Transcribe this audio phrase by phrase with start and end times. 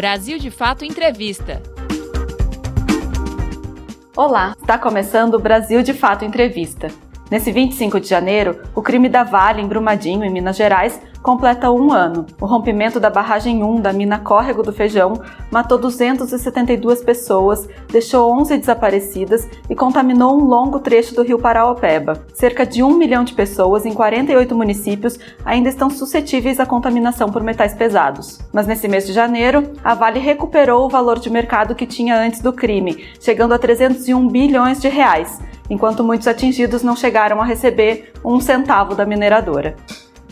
[0.00, 1.60] Brasil de Fato Entrevista.
[4.16, 6.88] Olá, está começando o Brasil de Fato Entrevista.
[7.30, 11.92] Nesse 25 de janeiro, o crime da Vale em Brumadinho, em Minas Gerais, completa um
[11.92, 12.26] ano.
[12.40, 15.20] O rompimento da barragem 1 da mina Córrego do Feijão
[15.50, 22.24] matou 272 pessoas, deixou 11 desaparecidas e contaminou um longo trecho do rio Paraopeba.
[22.34, 27.42] Cerca de um milhão de pessoas em 48 municípios ainda estão suscetíveis à contaminação por
[27.42, 28.40] metais pesados.
[28.52, 32.40] Mas nesse mês de janeiro, a Vale recuperou o valor de mercado que tinha antes
[32.40, 38.12] do crime, chegando a 301 bilhões de reais, enquanto muitos atingidos não chegaram a receber
[38.24, 39.76] um centavo da mineradora.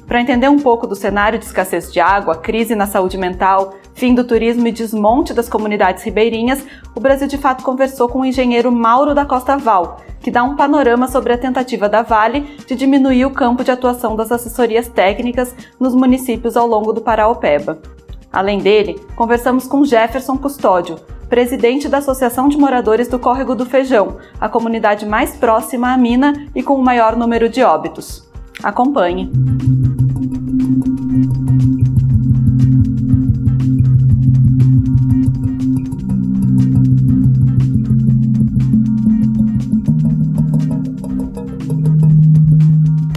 [0.09, 4.15] Para entender um pouco do cenário de escassez de água, crise na saúde mental, fim
[4.15, 8.73] do turismo e desmonte das comunidades ribeirinhas, o Brasil de Fato conversou com o engenheiro
[8.73, 13.27] Mauro da Costa Val, que dá um panorama sobre a tentativa da Vale de diminuir
[13.27, 17.79] o campo de atuação das assessorias técnicas nos municípios ao longo do Paraopeba.
[18.33, 20.97] Além dele, conversamos com Jefferson Custódio,
[21.29, 26.47] presidente da Associação de Moradores do Córrego do Feijão, a comunidade mais próxima à mina
[26.55, 28.27] e com o maior número de óbitos.
[28.63, 29.31] Acompanhe.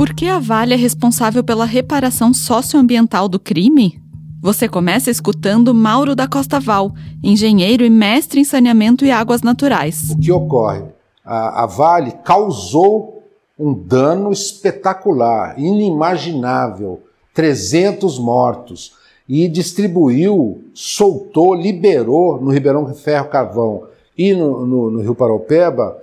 [0.02, 4.02] Por que a Vale é responsável pela reparação socioambiental do crime?
[4.42, 6.92] Você começa escutando Mauro da Costa Val,
[7.24, 10.10] engenheiro e mestre em saneamento e águas naturais.
[10.10, 10.86] O que ocorre?
[11.24, 13.22] A, a Vale causou
[13.60, 18.94] um dano espetacular, inimaginável, 300 mortos,
[19.30, 23.84] e distribuiu, soltou, liberou no Ribeirão Ferro Carvão
[24.18, 25.96] e no, no, no Rio Paraupeba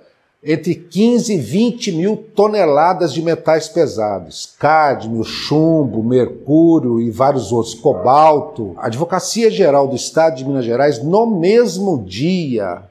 [0.43, 7.75] entre 15 e 20 mil toneladas de metais pesados, cádmio, chumbo, mercúrio e vários outros,
[7.75, 8.75] cobalto.
[8.77, 12.83] A Advocacia Geral do Estado de Minas Gerais, no mesmo dia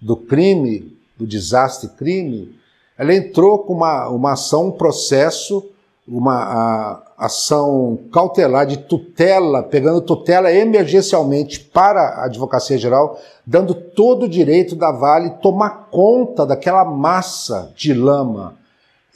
[0.00, 2.54] do crime, do desastre crime,
[2.96, 5.70] ela entrou com uma, uma ação, um processo,
[6.06, 14.28] uma ação cautelar de tutela, pegando tutela emergencialmente para a Advocacia Geral, dando todo o
[14.28, 18.54] direito da Vale tomar conta daquela massa de lama.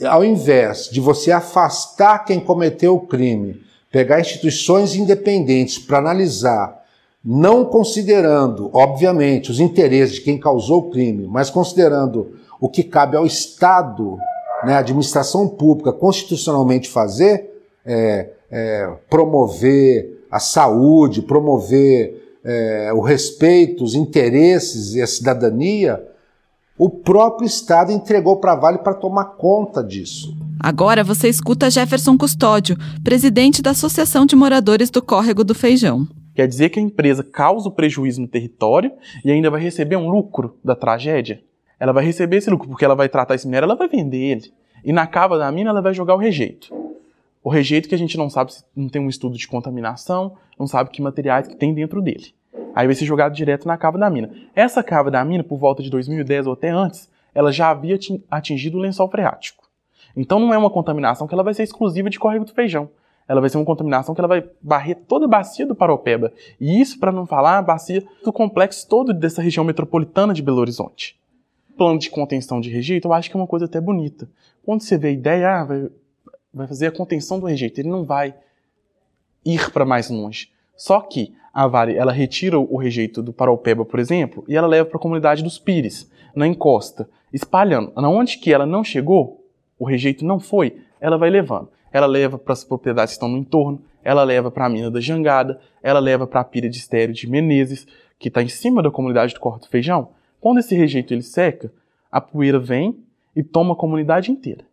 [0.05, 6.83] Ao invés de você afastar quem cometeu o crime, pegar instituições independentes para analisar,
[7.25, 13.17] não considerando, obviamente, os interesses de quem causou o crime, mas considerando o que cabe
[13.17, 14.19] ao Estado,
[14.65, 17.51] né, a administração pública, constitucionalmente fazer,
[17.85, 26.03] é, é, promover a saúde, promover é, o respeito, os interesses e a cidadania,
[26.77, 30.37] o próprio Estado entregou para a Vale para tomar conta disso.
[30.59, 36.07] Agora você escuta Jefferson Custódio, presidente da Associação de Moradores do Córrego do Feijão.
[36.35, 38.91] Quer dizer que a empresa causa o prejuízo no território
[39.25, 41.41] e ainda vai receber um lucro da tragédia?
[41.85, 44.55] Ela vai receber esse lucro, porque ela vai tratar esse minério, ela vai vender ele.
[44.83, 46.75] E na cava da mina, ela vai jogar o rejeito.
[47.43, 50.67] O rejeito que a gente não sabe se não tem um estudo de contaminação, não
[50.67, 52.35] sabe que materiais que tem dentro dele.
[52.75, 54.31] Aí vai ser jogado direto na cava da mina.
[54.55, 57.99] Essa cava da mina, por volta de 2010 ou até antes, ela já havia
[58.31, 59.69] atingido o lençol freático.
[60.17, 62.89] Então não é uma contaminação que ela vai ser exclusiva de córrego do feijão.
[63.29, 66.33] Ela vai ser uma contaminação que ela vai barrer toda a bacia do Paropeba.
[66.59, 70.61] E isso, para não falar, a bacia do complexo todo dessa região metropolitana de Belo
[70.61, 71.23] Horizonte
[71.77, 74.29] plano de contenção de rejeito, eu acho que é uma coisa até bonita.
[74.65, 75.89] Quando você vê a ideia, ah, vai,
[76.53, 78.35] vai fazer a contenção do rejeito, ele não vai
[79.45, 80.51] ir para mais longe.
[80.77, 84.89] Só que a Vale, ela retira o rejeito do Paraupeba, por exemplo, e ela leva
[84.89, 87.93] para a comunidade dos Pires, na encosta, espalhando.
[87.97, 89.45] Onde que ela não chegou,
[89.79, 91.69] o rejeito não foi, ela vai levando.
[91.93, 95.01] Ela leva para as propriedades que estão no entorno, ela leva para a mina da
[95.01, 97.87] Jangada, ela leva para a pira de estéreo de Menezes,
[98.19, 100.09] que está em cima da comunidade do Corte do Feijão,
[100.45, 101.73] quando esse rejeito ele seca,
[102.13, 103.03] a poeira vem
[103.35, 104.67] e toma a comunidade inteira.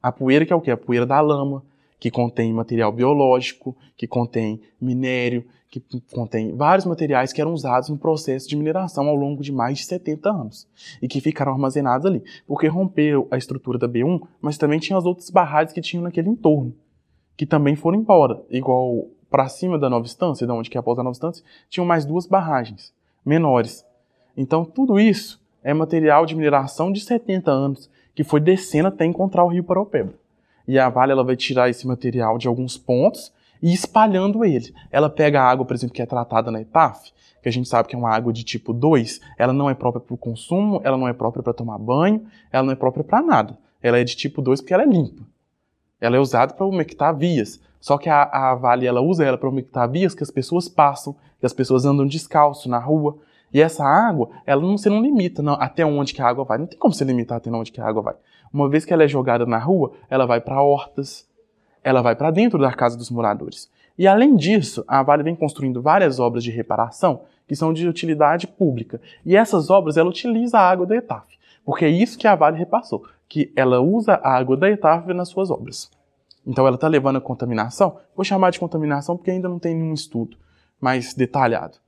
[0.00, 0.70] A poeira que é o quê?
[0.70, 1.64] A poeira da lama,
[1.98, 5.82] que contém material biológico, que contém minério, que
[6.14, 9.86] contém vários materiais que eram usados no processo de mineração ao longo de mais de
[9.86, 10.68] 70 anos
[11.02, 15.04] e que ficaram armazenados ali, porque rompeu a estrutura da B1, mas também tinha as
[15.04, 16.72] outras barragens que tinham naquele entorno,
[17.36, 20.84] que também foram embora, igual para cima da Nova Estância, da onde que é a
[20.84, 22.94] Nova Estância, tinham mais duas barragens
[23.26, 23.84] menores,
[24.36, 29.44] então, tudo isso é material de mineração de 70 anos, que foi descendo até encontrar
[29.44, 30.14] o rio Paraupeba.
[30.66, 33.32] E a Vale ela vai tirar esse material de alguns pontos
[33.62, 34.74] e espalhando ele.
[34.90, 37.12] Ela pega a água, por exemplo, que é tratada na ETAF,
[37.42, 40.00] que a gente sabe que é uma água de tipo 2, ela não é própria
[40.00, 43.20] para o consumo, ela não é própria para tomar banho, ela não é própria para
[43.20, 43.58] nada.
[43.82, 45.22] Ela é de tipo 2 porque ela é limpa.
[46.00, 47.60] Ela é usada para umectar vias.
[47.80, 51.16] Só que a, a Vale ela usa ela para aumentar vias que as pessoas passam,
[51.40, 53.18] que as pessoas andam descalço na rua.
[53.52, 56.58] E essa água, ela não, você não limita não, até onde que a água vai.
[56.58, 58.14] Não tem como você limitar até onde que a água vai.
[58.52, 61.28] Uma vez que ela é jogada na rua, ela vai para hortas,
[61.84, 63.70] ela vai para dentro da casa dos moradores.
[63.98, 68.46] E além disso, a Vale vem construindo várias obras de reparação que são de utilidade
[68.46, 69.00] pública.
[69.24, 71.38] E essas obras, ela utiliza a água da ETAF.
[71.64, 75.28] Porque é isso que a Vale repassou, que ela usa a água da ETAF nas
[75.28, 75.90] suas obras.
[76.46, 79.94] Então ela está levando a contaminação, vou chamar de contaminação porque ainda não tem nenhum
[79.94, 80.36] estudo
[80.80, 81.78] mais detalhado.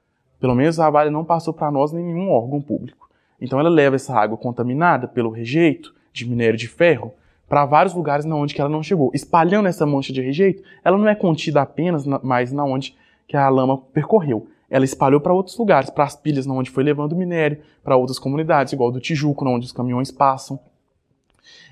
[0.41, 3.09] Pelo menos a Vale não passou para nós nenhum órgão público.
[3.41, 7.13] Então ela leva essa água contaminada pelo rejeito de minério de ferro
[7.49, 9.11] para vários lugares na onde ela não chegou.
[9.15, 12.97] Espalhando essa mancha de rejeito, ela não é contida apenas na, mais na onde
[13.27, 14.49] que a lama percorreu.
[14.71, 18.19] Ela espalhou para outros lugares, para as pilhas na onde foi levando minério, para outras
[18.19, 20.59] comunidades, igual do Tijuco, onde os caminhões passam,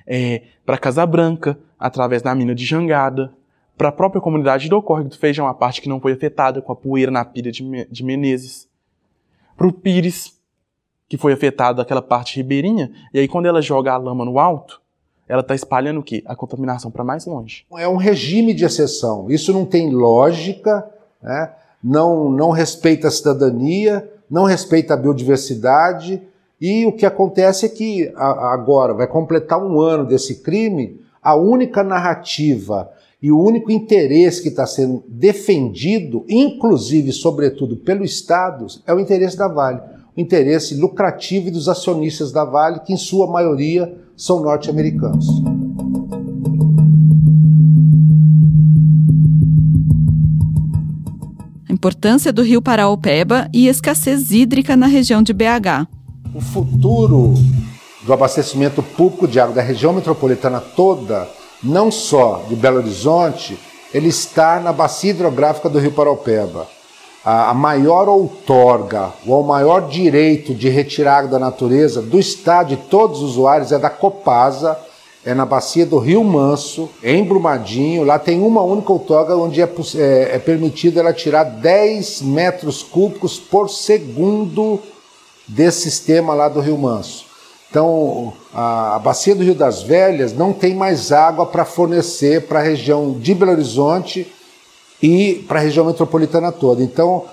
[0.07, 3.33] é, para Casa Branca, através da mina de Jangada,
[3.77, 6.73] para a própria comunidade do Córrego do Feijão, a parte que não foi afetada com
[6.73, 8.69] a poeira na pilha de, Menezes,
[9.57, 10.39] para o Pires,
[11.09, 14.81] que foi afetado aquela parte ribeirinha, e aí quando ela joga a lama no alto,
[15.29, 16.23] ela está espalhando o quê?
[16.27, 17.65] A contaminação para mais longe.
[17.79, 19.31] É um regime de exceção.
[19.31, 20.87] Isso não tem lógica,
[21.23, 21.51] né?
[21.83, 26.23] não, não respeita a cidadania, não respeita a biodiversidade.
[26.61, 31.83] E o que acontece é que agora vai completar um ano desse crime, a única
[31.83, 32.91] narrativa
[33.23, 39.37] e o único interesse que está sendo defendido, inclusive, sobretudo, pelo Estado, é o interesse
[39.37, 39.81] da Vale.
[40.17, 45.25] O interesse lucrativo dos acionistas da Vale, que em sua maioria são norte-americanos.
[51.69, 55.87] A importância do rio Paraopeba e escassez hídrica na região de BH.
[56.35, 57.35] O futuro
[58.05, 61.29] do abastecimento público de água da região metropolitana toda
[61.63, 63.59] não só de Belo Horizonte,
[63.95, 66.67] ele está na bacia hidrográfica do Rio Paraupeba.
[67.25, 72.77] A maior outorga, ou o maior direito de retirar água da natureza do Estado de
[72.77, 74.77] todos os usuários é da Copasa,
[75.25, 78.03] é na bacia do Rio Manso, em Brumadinho.
[78.03, 83.39] Lá tem uma única outorga onde é, é, é permitido ela tirar 10 metros cúbicos
[83.39, 84.81] por segundo
[85.47, 87.32] desse sistema lá do Rio Manso.
[87.73, 92.63] Então, a, bacia do Rio das Velhas não tem mais água para fornecer para a
[92.63, 94.31] região de Belo Horizonte
[95.03, 96.83] e para a região metropolitana toda.
[96.83, 97.25] Então,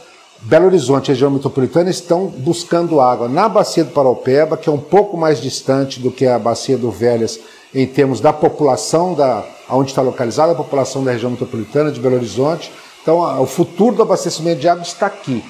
[0.44, 4.71] Belo Horizonte e a região metropolitana estão buscando água na bacia do Paraupeba, que é
[4.71, 7.38] um pouco mais distante do que a bacia do Velhas
[7.75, 12.15] em termos da população, da, onde está localizada a população da região metropolitana de Belo
[12.15, 12.71] Horizonte.
[13.01, 15.44] Então, o futuro do abastecimento de água está aqui.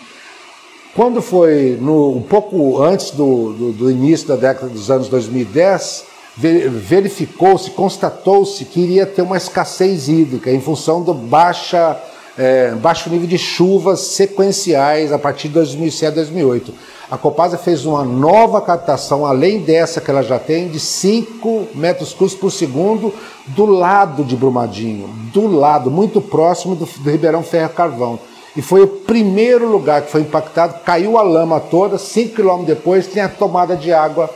[0.99, 6.03] Quando foi no, um pouco antes do, do, do início da década dos anos 2010,
[6.35, 11.97] verificou-se, constatou-se que iria ter uma escassez hídrica em função do baixa,
[12.37, 16.73] é, baixo nível de chuvas sequenciais a partir de 2007 2008.
[17.09, 22.11] A Copasa fez uma nova captação, além dessa que ela já tem, de 5 metros
[22.11, 23.13] cúbicos por segundo
[23.47, 28.19] do lado de Brumadinho, do lado, muito próximo do, do Ribeirão Ferro Carvão
[28.55, 33.07] e foi o primeiro lugar que foi impactado, caiu a lama toda, 5 quilômetros depois
[33.07, 34.29] tem a tomada de água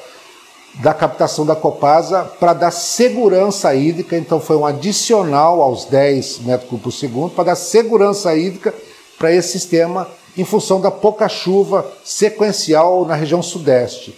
[0.75, 6.69] da captação da Copasa para dar segurança hídrica, então foi um adicional aos 10 metros
[6.69, 8.73] cúbicos por segundo, para dar segurança hídrica
[9.17, 14.15] para esse sistema em função da pouca chuva sequencial na região sudeste.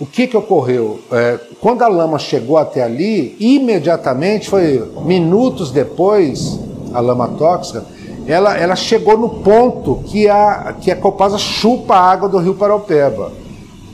[0.00, 1.00] O que, que ocorreu?
[1.12, 6.58] É, quando a lama chegou até ali, imediatamente, foi minutos depois,
[6.92, 7.84] a lama tóxica,
[8.26, 12.54] ela, ela chegou no ponto que a, que a Copasa chupa a água do rio
[12.54, 13.32] Paraupeba.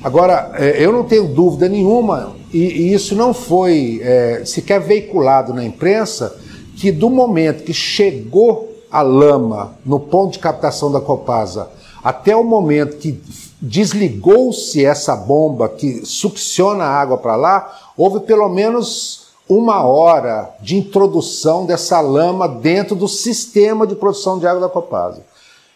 [0.02, 5.52] Agora, é, eu não tenho dúvida nenhuma, e, e isso não foi é, sequer veiculado
[5.52, 6.36] na imprensa,
[6.76, 11.68] que do momento que chegou a lama no ponto de captação da Copasa
[12.02, 13.20] até o momento que
[13.60, 20.76] desligou-se essa bomba que succiona a água para lá, houve pelo menos uma hora de
[20.76, 25.22] introdução dessa lama dentro do sistema de produção de água da Copasa.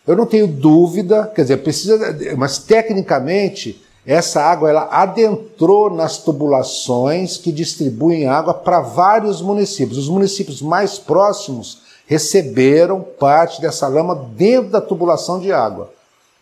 [0.06, 1.98] Eu não tenho dúvida, quer dizer, precisa,
[2.36, 9.96] mas tecnicamente essa água ela adentrou nas tubulações que distribuem água para vários municípios.
[9.96, 15.90] Os municípios mais próximos receberam parte dessa lama dentro da tubulação de água.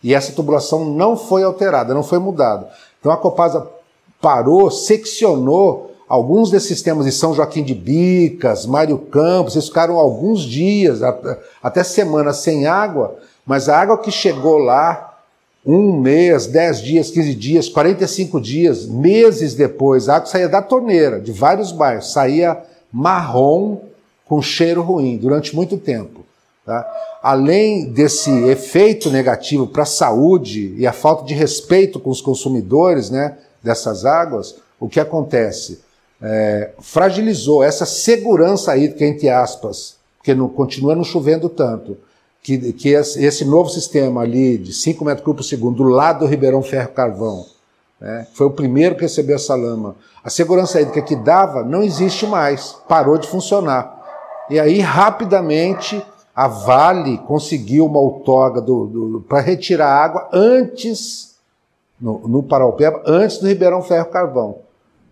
[0.03, 2.67] E essa tubulação não foi alterada, não foi mudada.
[2.99, 3.67] Então a Copasa
[4.19, 10.41] parou, seccionou Alguns desses sistemas de São Joaquim de Bicas, Mário Campos, eles ficaram alguns
[10.41, 10.99] dias,
[11.63, 13.15] até semanas sem água,
[13.45, 15.17] mas a água que chegou lá,
[15.65, 21.17] um mês, dez dias, quinze dias, 45 dias, meses depois, a água saía da torneira,
[21.17, 23.77] de vários bairros, saía marrom,
[24.25, 26.25] com cheiro ruim durante muito tempo.
[26.65, 26.85] Tá?
[27.23, 33.09] Além desse efeito negativo para a saúde e a falta de respeito com os consumidores
[33.09, 35.89] né, dessas águas, o que acontece?
[36.21, 41.97] É, fragilizou essa segurança hídrica, entre aspas, porque não, continua não chovendo tanto,
[42.43, 46.25] que, que esse novo sistema ali de 5 metros cúbicos por segundo, do lado do
[46.25, 47.45] Ribeirão Ferro Carvão,
[47.99, 49.95] né, foi o primeiro que recebeu essa lama.
[50.23, 53.99] A segurança hídrica que dava não existe mais, parou de funcionar.
[54.49, 56.03] E aí, rapidamente,
[56.35, 58.63] a Vale conseguiu uma outorga
[59.27, 61.35] para retirar água antes,
[61.99, 64.59] no, no Paraupeba, antes do Ribeirão Ferro Carvão.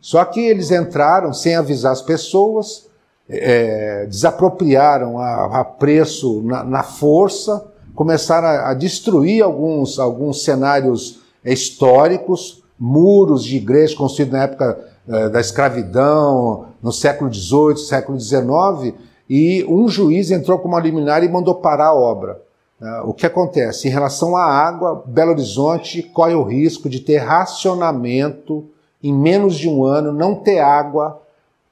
[0.02, 2.88] Só que eles entraram sem avisar as pessoas,
[3.30, 11.20] é, desapropriaram a, a preço na, na, força, começaram a, a, destruir alguns, alguns cenários
[11.46, 18.96] históricos, muros de igrejas construídos na época é, da escravidão, no século XVIII, século XIX,
[19.30, 22.42] e um juiz entrou com uma liminar e mandou parar a obra.
[22.82, 23.88] É, o que acontece?
[23.88, 28.66] Em relação à água, Belo Horizonte corre o risco de ter racionamento
[29.02, 31.22] em menos de um ano, não ter água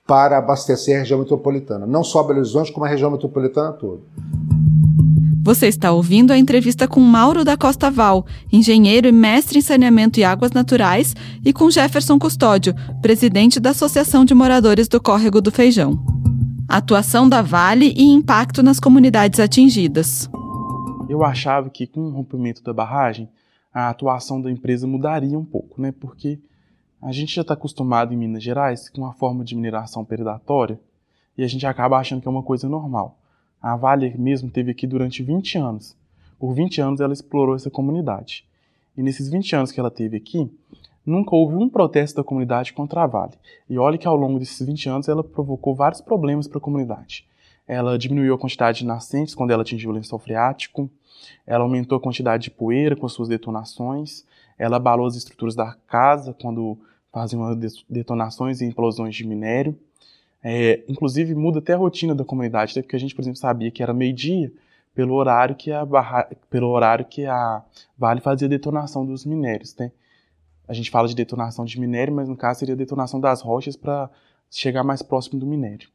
[0.08, 1.86] para abastecer a região metropolitana.
[1.86, 4.02] Não só Belo Horizonte, como a região metropolitana toda.
[5.44, 10.20] Você está ouvindo a entrevista com Mauro da Costa Val, engenheiro e mestre em saneamento
[10.20, 15.52] e águas naturais, e com Jefferson Custódio, presidente da Associação de Moradores do Córrego do
[15.52, 15.98] Feijão.
[16.68, 20.30] Atuação da Vale e impacto nas comunidades atingidas.
[21.08, 23.30] Eu achava que com o rompimento da barragem,
[23.74, 25.94] a atuação da empresa mudaria um pouco, né?
[25.98, 26.40] Porque
[27.02, 30.80] a gente já está acostumado em Minas Gerais com uma forma de mineração predatória
[31.38, 33.18] e a gente acaba achando que é uma coisa normal.
[33.62, 35.96] A Vale mesmo teve aqui durante 20 anos.
[36.40, 38.46] Por 20 anos ela explorou essa comunidade.
[38.96, 40.50] E nesses 20 anos que ela teve aqui,
[41.06, 43.34] nunca houve um protesto da comunidade contra a Vale.
[43.70, 47.26] E olha que ao longo desses 20 anos ela provocou vários problemas para a comunidade.
[47.68, 50.90] Ela diminuiu a quantidade de nascentes quando ela atingiu o lençol freático,
[51.46, 54.26] ela aumentou a quantidade de poeira com suas detonações,
[54.58, 56.78] ela abalou as estruturas da casa quando
[57.12, 57.58] faziam
[57.90, 59.78] detonações e implosões de minério.
[60.44, 62.82] É, inclusive muda até a rotina da comunidade, né?
[62.82, 64.52] porque a gente, por exemplo, sabia que era meio-dia
[64.94, 66.28] pelo horário que a barra...
[66.50, 67.64] pelo horário que a
[67.98, 69.92] Vale fazia detonação dos minérios, né?
[70.68, 74.10] A gente fala de detonação de minério, mas no caso seria detonação das rochas para
[74.50, 75.88] chegar mais próximo do minério.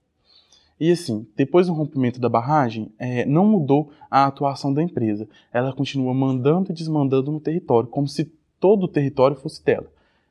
[0.81, 5.29] E assim, depois do rompimento da barragem, é, não mudou a atuação da empresa.
[5.53, 9.89] Ela continua mandando e desmandando no território, como se todo o território fosse dela.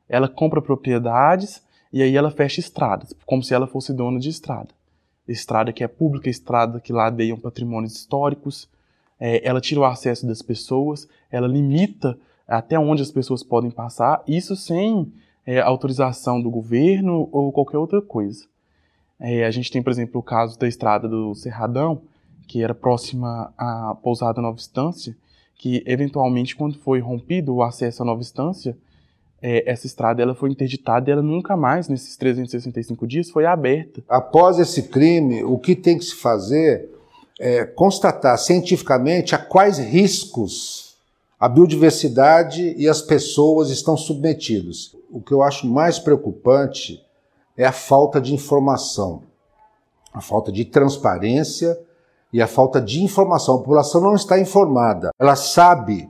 [0.08, 1.62] Ela compra propriedades
[1.92, 4.70] e aí ela fecha estradas, como se ela fosse dona de estrada.
[5.28, 8.70] Estrada que é pública, estrada que ladeiam patrimônios históricos.
[9.20, 14.24] É, ela tira o acesso das pessoas, ela limita até onde as pessoas podem passar,
[14.26, 15.12] isso sem
[15.46, 18.46] é, autorização do governo ou qualquer outra coisa.
[19.20, 22.02] É, a gente tem, por exemplo, o caso da estrada do Cerradão,
[22.48, 25.16] que era próxima à pousada Nova Estância,
[25.62, 28.76] que eventualmente quando foi rompido o acesso à nova estância,
[29.40, 34.04] é, essa estrada ela foi interditada e ela nunca mais, nesses 365 dias, foi aberta.
[34.10, 36.90] Após esse crime, o que tem que se fazer
[37.40, 40.96] é constatar cientificamente a quais riscos
[41.40, 44.96] a biodiversidade e as pessoas estão submetidos.
[45.12, 47.00] O que eu acho mais preocupante
[47.56, 49.22] é a falta de informação,
[50.12, 51.78] a falta de transparência
[52.32, 53.56] e a falta de informação.
[53.56, 55.12] A população não está informada.
[55.20, 56.10] Ela sabe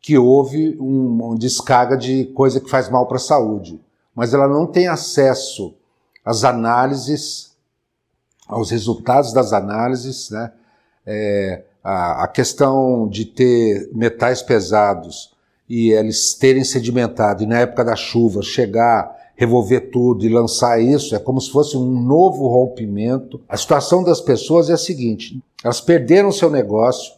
[0.00, 3.80] que houve um, um descarga de coisa que faz mal para a saúde,
[4.14, 5.74] mas ela não tem acesso
[6.24, 7.54] às análises,
[8.46, 10.52] aos resultados das análises, né?
[11.06, 15.34] É, a, a questão de ter metais pesados
[15.68, 21.14] e eles terem sedimentado e na época da chuva chegar revolver tudo e lançar isso,
[21.14, 23.40] é como se fosse um novo rompimento.
[23.48, 27.12] A situação das pessoas é a seguinte: elas perderam seu negócio,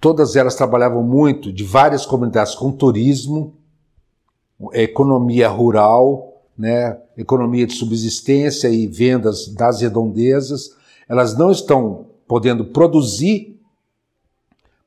[0.00, 3.54] todas elas trabalhavam muito de várias comunidades com turismo,
[4.72, 10.76] economia rural, né, economia de subsistência e vendas das redondezas.
[11.08, 13.60] Elas não estão podendo produzir,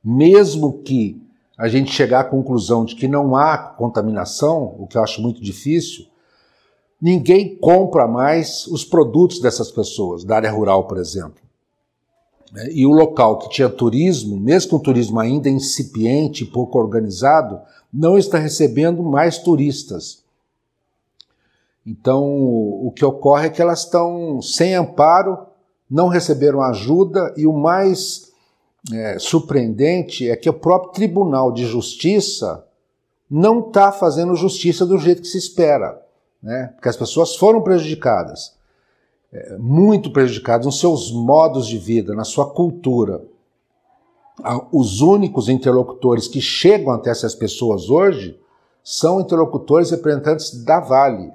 [0.02, 1.20] mesmo que
[1.56, 5.40] a gente chegar à conclusão de que não há contaminação, o que eu acho muito
[5.40, 6.06] difícil,
[7.00, 11.40] ninguém compra mais os produtos dessas pessoas, da área rural, por exemplo.
[12.52, 12.68] Né?
[12.72, 17.60] E o local que tinha turismo, mesmo com o turismo ainda incipiente e pouco organizado,
[17.92, 20.24] não está recebendo mais turistas.
[21.86, 25.38] Então, o que ocorre é que elas estão sem amparo,
[25.88, 28.32] não receberam ajuda e o mais
[28.92, 32.64] é, surpreendente é que o próprio Tribunal de Justiça
[33.28, 36.00] não está fazendo justiça do jeito que se espera,
[36.42, 36.70] né?
[36.74, 38.54] porque as pessoas foram prejudicadas.
[39.32, 43.22] é, muito prejudicados nos seus modos de vida, na sua cultura.
[44.70, 48.38] Os únicos interlocutores que chegam até essas pessoas hoje
[48.84, 51.32] são interlocutores representantes da Vale.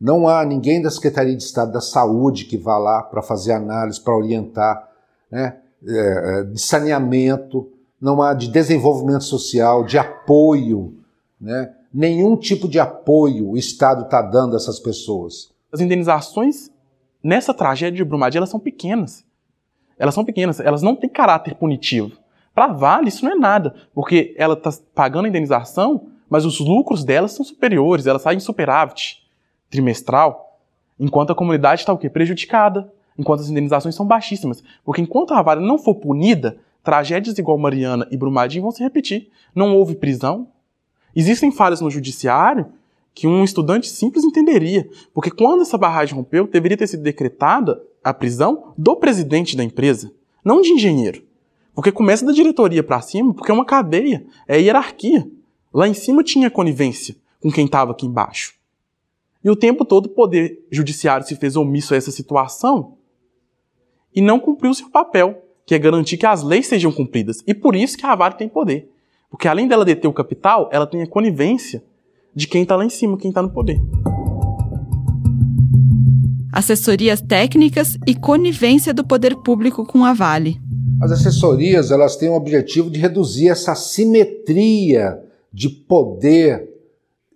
[0.00, 4.00] Não há ninguém da Secretaria de Estado da Saúde que vá lá para fazer análise,
[4.00, 4.88] para orientar,
[5.30, 5.58] né?
[5.86, 7.68] É, é, de saneamento,
[8.00, 10.94] não há de desenvolvimento social, de apoio,
[11.40, 11.72] né?
[11.92, 15.52] nenhum tipo de apoio o Estado está dando a essas pessoas.
[15.72, 16.70] As indenizações
[17.22, 19.24] nessa tragédia de Brumadinho elas são pequenas.
[19.98, 22.16] Elas são pequenas, elas não têm caráter punitivo.
[22.54, 27.04] Para Vale isso não é nada, porque ela está pagando a indenização, mas os lucros
[27.04, 29.22] dela são superiores, ela sai em superávit
[29.70, 30.58] trimestral,
[30.98, 32.10] enquanto a comunidade está o quê?
[32.10, 34.62] Prejudicada, enquanto as indenizações são baixíssimas.
[34.84, 39.30] Porque enquanto a Vale não for punida, tragédias igual Mariana e Brumadinho vão se repetir.
[39.54, 40.48] Não houve prisão.
[41.14, 42.66] Existem falhas no judiciário
[43.14, 48.12] que um estudante simples entenderia, porque quando essa barragem rompeu, deveria ter sido decretada a
[48.14, 50.10] prisão do presidente da empresa,
[50.42, 51.22] não de engenheiro.
[51.74, 55.28] Porque começa da diretoria para cima, porque é uma cadeia, é hierarquia.
[55.72, 58.54] Lá em cima tinha conivência com quem estava aqui embaixo.
[59.44, 62.96] E o tempo todo o poder judiciário se fez omisso a essa situação
[64.14, 67.42] e não cumpriu seu papel, que é garantir que as leis sejam cumpridas.
[67.46, 68.90] E por isso que a Vale tem poder.
[69.30, 71.82] Porque além dela deter o capital, ela tem a conivência
[72.34, 73.80] de quem está lá em cima, quem está no poder.
[76.52, 80.60] Assessorias técnicas e conivência do poder público com a Vale.
[81.00, 85.18] As assessorias elas têm o objetivo de reduzir essa simetria
[85.52, 86.70] de poder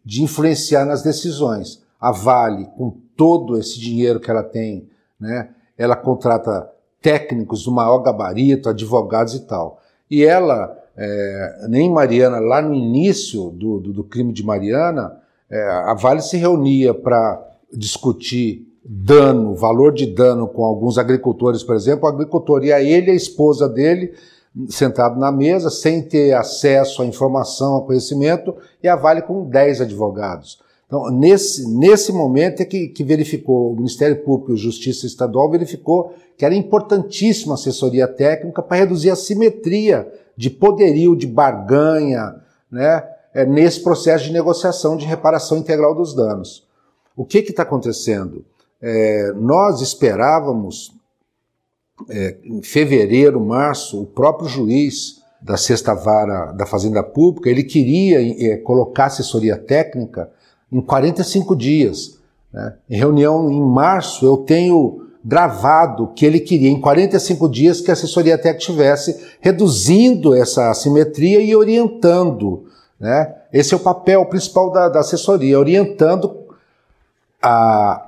[0.05, 1.83] de influenciar nas decisões.
[2.01, 4.87] A Vale, com todo esse dinheiro que ela tem,
[5.19, 9.81] né, ela contrata técnicos do maior gabarito, advogados e tal.
[10.11, 15.63] E ela é, nem Mariana, lá no início do, do, do crime de Mariana, é,
[15.63, 17.43] a Vale se reunia para
[17.73, 23.11] discutir dano, valor de dano com alguns agricultores, por exemplo, o agricultor ia ele e
[23.11, 24.15] a esposa dele
[24.69, 29.83] sentado na mesa, sem ter acesso à informação, a conhecimento, e a Vale com 10
[29.83, 30.61] advogados.
[30.87, 36.15] Então, nesse, nesse momento é que, que verificou, o Ministério Público e Justiça Estadual verificou
[36.39, 42.37] que era importantíssima a assessoria técnica para reduzir a simetria de poderio, de barganha,
[42.71, 43.03] né,
[43.35, 46.65] é, nesse processo de negociação de reparação integral dos danos.
[47.17, 48.45] O que está acontecendo?
[48.81, 50.95] É, nós esperávamos,
[52.09, 58.53] é, em fevereiro, março, o próprio juiz da sexta vara da Fazenda Pública, ele queria
[58.53, 60.31] é, colocar assessoria técnica
[60.71, 62.19] em 45 dias.
[62.53, 62.75] Né?
[62.91, 67.95] Em reunião em março, eu tenho gravado que ele queria em 45 dias que a
[67.95, 72.67] assessoria técnica tivesse reduzindo essa assimetria e orientando.
[72.99, 73.35] Né?
[73.53, 76.47] Esse é o papel principal da, da assessoria, orientando
[77.43, 78.03] a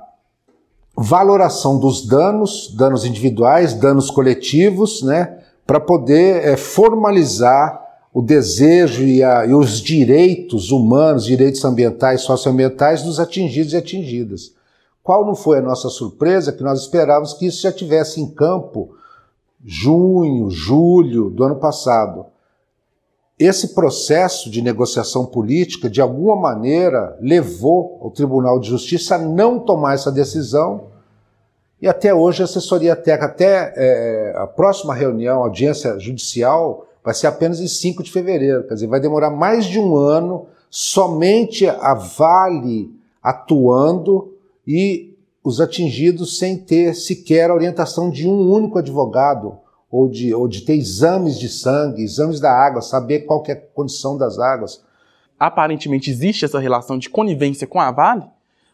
[0.95, 5.39] valoração dos danos, danos individuais, danos coletivos, né?
[5.65, 13.03] para poder é, formalizar o desejo e, a, e, os direitos humanos, direitos ambientais, socioambientais
[13.03, 14.53] dos atingidos e atingidas.
[15.03, 18.95] Qual não foi a nossa surpresa que nós esperávamos que isso já tivesse em campo
[19.63, 22.25] junho, julho do ano passado.
[23.37, 29.59] Esse processo de negociação política, de alguma maneira, levou o Tribunal de Justiça a não
[29.59, 30.87] tomar essa decisão.
[31.81, 37.27] E até hoje a assessoria técnica, até é, a próxima reunião, audiência judicial, vai ser
[37.27, 38.67] apenas em 5 de fevereiro.
[38.67, 44.33] Quer dizer, vai demorar mais de um ano somente a Vale atuando
[44.67, 49.57] e os atingidos sem ter sequer a orientação de um único advogado
[49.91, 53.55] ou de, ou de ter exames de sangue, exames da água, saber qual é a
[53.55, 54.83] condição das águas.
[55.39, 58.25] Aparentemente existe essa relação de conivência com a Vale,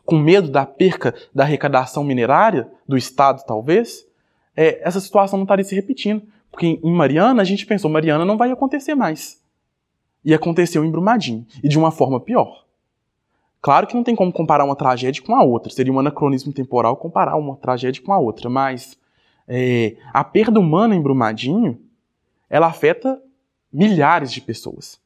[0.03, 4.05] com medo da perca da arrecadação minerária do Estado, talvez.
[4.55, 6.23] É, essa situação não estaria se repetindo.
[6.55, 9.43] Porque em Mariana a gente pensou, Mariana não vai acontecer mais.
[10.23, 11.45] E aconteceu em Brumadinho.
[11.61, 12.63] E de uma forma pior.
[13.61, 16.95] Claro que não tem como comparar uma tragédia com a outra, seria um anacronismo temporal
[16.95, 18.97] comparar uma tragédia com a outra, mas
[19.45, 21.77] é, a perda humana em Brumadinho,
[22.49, 23.21] ela afeta
[23.73, 24.97] milhares de pessoas.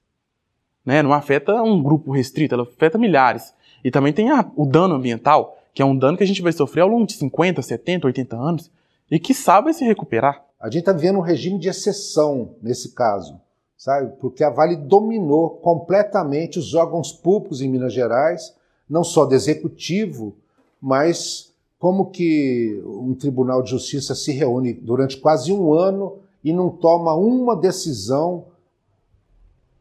[0.86, 1.02] Né?
[1.02, 3.56] Não afeta um grupo restrito, ela afeta milhares.
[3.84, 6.52] E também tem a, o dano ambiental, que é um dano que a gente vai
[6.52, 8.72] sofrer ao longo de 50, 70, 80 anos,
[9.10, 10.48] e que sabe se recuperar.
[10.60, 13.40] A gente está vivendo um regime de exceção nesse caso
[13.80, 14.12] sabe?
[14.20, 18.54] Porque a Vale dominou completamente os órgãos públicos em Minas Gerais,
[18.88, 20.36] não só do executivo,
[20.82, 26.70] mas como que um tribunal de justiça se reúne durante quase um ano e não
[26.70, 28.46] toma uma decisão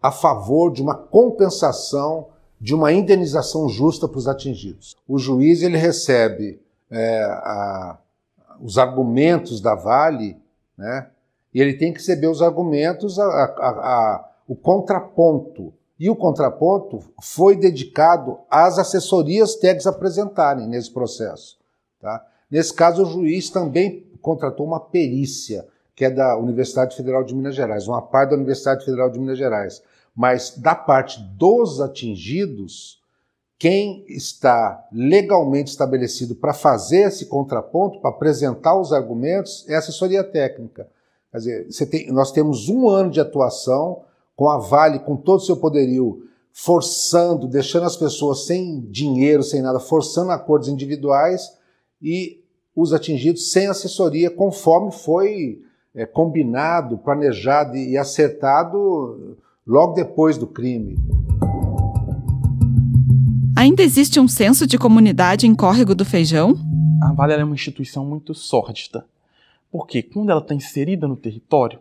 [0.01, 2.29] a favor de uma compensação,
[2.61, 4.97] de uma indenização justa para os atingidos.
[5.09, 7.99] O juiz ele recebe é, a,
[8.61, 10.37] os argumentos da Vale,
[10.79, 11.09] né?
[11.53, 15.73] E ele tem que receber os argumentos, a, a, o contraponto.
[15.99, 21.59] E o contraponto foi dedicado às assessorias técnicas apresentarem nesse processo.
[22.01, 22.25] Tá?
[22.49, 27.57] Nesse caso, o juiz também contratou uma perícia, que é da Universidade Federal de Minas
[27.57, 29.83] Gerais, uma parte da Universidade Federal de Minas Gerais.
[30.15, 32.98] Mas da parte dos atingidos,
[33.59, 40.23] quem está legalmente estabelecido para fazer esse contraponto, para apresentar os argumentos, é a assessoria
[40.23, 40.89] técnica.
[41.33, 44.03] Quer dizer, tem, nós temos um ano de atuação
[44.37, 49.61] com a Vale, com todo o seu poderio, forçando, deixando as pessoas sem dinheiro, sem
[49.61, 51.53] nada, forçando acordos individuais
[52.01, 52.41] e
[52.75, 55.61] os atingidos sem assessoria, conforme foi
[55.95, 60.97] é, combinado, planejado e acertado logo depois do crime.
[63.59, 66.55] Ainda existe um senso de comunidade em Córrego do Feijão?
[67.03, 69.05] A Vale é uma instituição muito sórdida,
[69.69, 71.81] porque quando ela está inserida no território,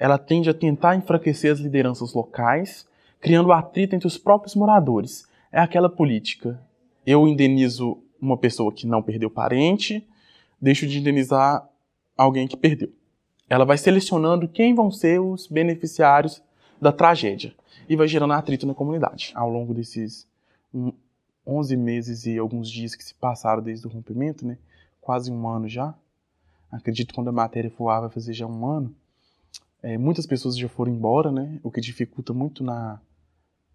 [0.00, 2.88] ela tende a tentar enfraquecer as lideranças locais,
[3.20, 5.28] criando atrito entre os próprios moradores.
[5.52, 6.60] É aquela política.
[7.06, 10.04] Eu indenizo uma pessoa que não perdeu parente,
[10.60, 11.68] deixo de indenizar
[12.18, 12.92] alguém que perdeu.
[13.48, 16.42] Ela vai selecionando quem vão ser os beneficiários
[16.82, 17.54] da tragédia
[17.88, 20.26] e vai gerando atrito na comunidade ao longo desses
[21.46, 24.58] 11 meses e alguns dias que se passaram desde o rompimento, né?
[25.00, 25.94] Quase um ano já.
[26.70, 28.94] Acredito que quando a matéria for ar vai fazer já um ano.
[29.82, 31.60] É, muitas pessoas já foram embora, né?
[31.62, 33.00] O que dificulta muito na,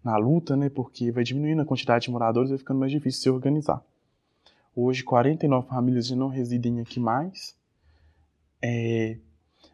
[0.04, 0.68] na luta, né?
[0.68, 3.82] Porque vai diminuindo a quantidade de moradores vai ficando mais difícil se organizar.
[4.76, 7.56] Hoje, 49 famílias já não residem aqui mais.
[8.60, 9.16] É,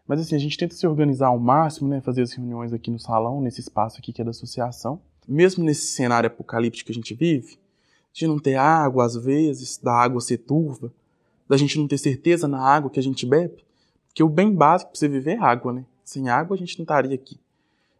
[0.07, 2.01] mas assim, a gente tenta se organizar ao máximo, né?
[2.01, 5.01] Fazer as reuniões aqui no salão, nesse espaço aqui que é da associação.
[5.29, 7.59] Mesmo nesse cenário apocalíptico que a gente vive,
[8.12, 10.93] de não ter água às vezes, da água ser turva,
[11.49, 13.64] da gente não ter certeza na água que a gente bebe,
[14.14, 15.85] que o bem básico para você viver é água, né?
[16.05, 17.38] Sem água a gente não estaria aqui.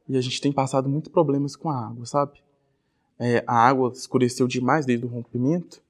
[0.09, 2.43] E a gente tem passado muitos problemas com a água, sabe?
[3.19, 5.83] É, a água escureceu demais desde o rompimento,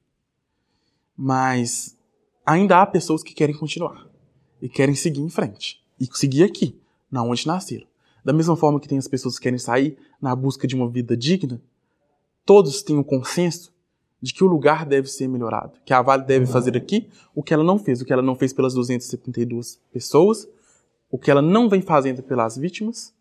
[1.17, 1.97] mas
[2.45, 4.09] ainda há pessoas que querem continuar
[4.61, 6.79] e querem seguir em frente e seguir aqui,
[7.11, 7.87] na onde nasceram.
[8.25, 11.17] Da mesma forma que tem as pessoas que querem sair na busca de uma vida
[11.17, 11.61] digna,
[12.45, 13.73] todos têm o um consenso
[14.21, 17.55] de que o lugar deve ser melhorado, que a Vale deve fazer aqui o que
[17.55, 20.49] ela não fez, o que ela não fez pelas 272 pessoas,
[21.11, 23.15] o que ela não vem fazendo pelas vítimas,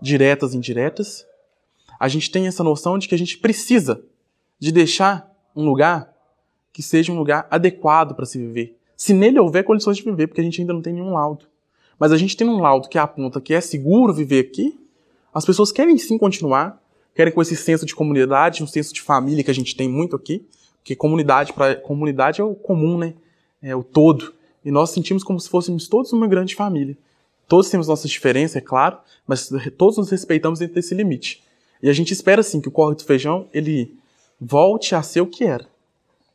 [0.00, 1.26] diretas e indiretas.
[1.98, 4.04] A gente tem essa noção de que a gente precisa
[4.58, 6.14] de deixar um lugar
[6.72, 8.78] que seja um lugar adequado para se viver.
[8.96, 11.46] Se nele houver condições de viver, porque a gente ainda não tem nenhum laudo.
[11.98, 14.78] Mas a gente tem um laudo que aponta que é seguro viver aqui,
[15.32, 16.82] as pessoas querem sim continuar,
[17.14, 20.16] querem com esse senso de comunidade, um senso de família que a gente tem muito
[20.16, 20.44] aqui,
[20.78, 23.14] porque comunidade para comunidade é o comum, né?
[23.62, 24.32] É o todo.
[24.64, 26.96] E nós sentimos como se fôssemos todos uma grande família.
[27.46, 31.42] Todos temos nossas diferenças, é claro, mas todos nos respeitamos dentro desse limite.
[31.82, 33.94] E a gente espera sim que o Corre do Feijão ele
[34.40, 35.66] volte a ser o que era.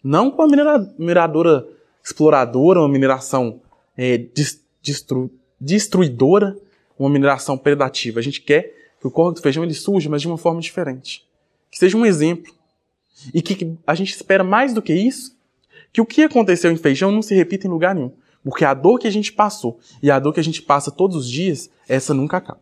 [0.04, 1.68] Não com a mineradora
[2.04, 3.62] exploradora, uma mineração
[3.98, 4.26] é,
[4.82, 5.32] destru,
[5.64, 6.58] destruidora,
[7.00, 8.20] uma mineração predativa.
[8.20, 11.26] A gente quer que o Córrego do Feijão ele surja, mas de uma forma diferente.
[11.72, 12.54] Que seja um exemplo.
[13.34, 15.38] E que a gente espera mais do que isso,
[15.92, 18.12] que o que aconteceu em Feijão não se repita em lugar nenhum.
[18.44, 21.16] Porque a dor que a gente passou e a dor que a gente passa todos
[21.16, 22.60] os dias, essa nunca acaba.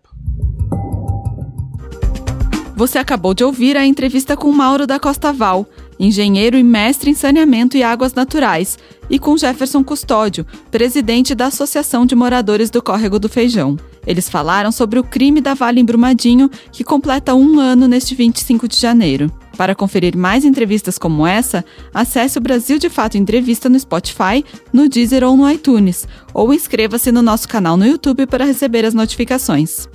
[2.76, 5.68] Você acabou de ouvir a entrevista com Mauro da Costa Val,
[6.02, 12.08] engenheiro e mestre em saneamento e águas naturais, e com Jefferson Custódio, presidente da Associação
[12.08, 13.78] de Moradores do Córrego do Feijão.
[14.08, 18.68] Eles falaram sobre o crime da Vale em Brumadinho, que completa um ano neste 25
[18.68, 19.32] de janeiro.
[19.56, 24.90] Para conferir mais entrevistas como essa, acesse o Brasil de Fato Entrevista no Spotify, no
[24.90, 29.88] Deezer ou no iTunes, ou inscreva-se no nosso canal no YouTube para receber as notificações.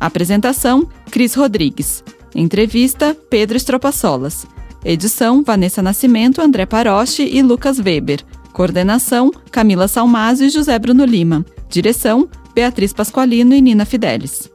[0.00, 2.02] Apresentação: Cris Rodrigues.
[2.34, 4.44] Entrevista: Pedro Estropaçolas.
[4.84, 8.20] Edição: Vanessa Nascimento, André Paroche e Lucas Weber.
[8.52, 11.44] Coordenação: Camila Salmásio e José Bruno Lima.
[11.68, 14.50] Direção: Beatriz Pasqualino e Nina Fidelis.